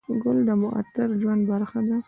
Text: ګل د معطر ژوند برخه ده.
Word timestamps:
ګل 0.23 0.37
د 0.47 0.49
معطر 0.61 1.09
ژوند 1.21 1.41
برخه 1.51 1.79
ده. 1.87 1.97